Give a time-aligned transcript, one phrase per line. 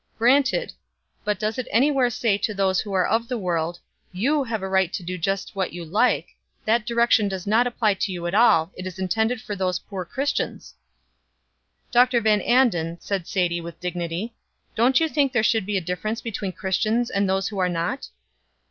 [0.17, 0.73] '""Granted;
[1.23, 3.79] but does it anywhere say to those who are of the world,
[4.11, 6.29] 'You have a right to do just what you like;
[6.65, 9.77] that direction does not apply to you at all, it is all intended for those
[9.77, 10.73] poor Christians?'"
[11.91, 12.19] "Dr.
[12.19, 14.33] Van Anden," said Sadie with dignity,
[14.73, 18.07] "don't you think there should be a difference between Christians and those who are not?"